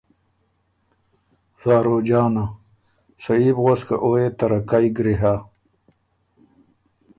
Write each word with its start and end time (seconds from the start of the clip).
زاروجانه: 1.61 2.45
سهي 3.23 3.49
بو 3.55 3.61
غؤس 3.65 3.81
خه 3.87 3.95
او 4.03 4.11
يې 4.21 4.27
ترکئ 4.39 4.85
ګری 4.97 5.15
هۀ، 5.21 5.35